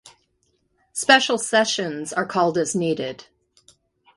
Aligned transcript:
Special 0.93 1.37
sessions 1.37 2.11
are 2.11 2.25
called 2.25 2.57
as 2.57 2.73
needed. 2.73 3.25